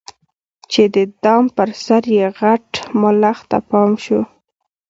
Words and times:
چي 0.71 0.83
د 0.95 0.97
دام 1.23 1.43
پر 1.55 1.69
سر 1.85 2.03
یې 2.17 2.25
غټ 2.39 2.67
ملخ 3.01 3.37
ته 3.49 3.57
پام 3.69 3.91
سو 4.05 4.19